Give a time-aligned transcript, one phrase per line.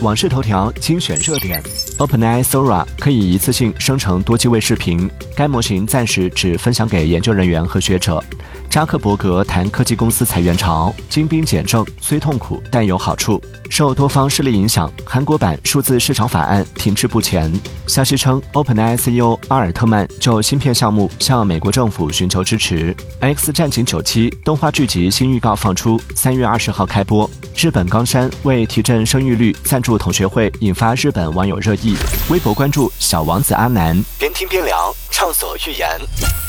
[0.00, 1.60] 网视头条精选热点。
[1.98, 8.22] ：OpenAI Sora 可以一次性生成多机位视频，该模型暂时只分享给研究人员和学者。
[8.70, 13.40] 扎克伯格谈科技公司裁员潮，精兵简政虽痛苦但有好处。
[13.70, 17.50] 受多方势力影响，韩国版数字市场法案停滞不前。
[17.86, 22.94] 消息称，OpenAI CEO 阿尔特曼就芯片项目向美国政府寻求支持。
[23.20, 27.28] 《X 战警九七》动画剧集新预告放出，三月二十号开播。
[27.56, 31.87] 日本冈山为提振生育率赞助同学会，引发日本网友热议。
[32.30, 36.47] 微博关注小王子阿南，边听边聊，畅所欲言。